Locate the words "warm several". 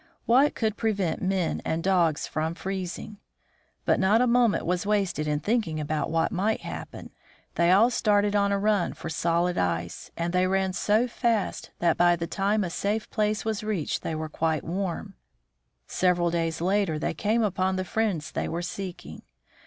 14.63-16.31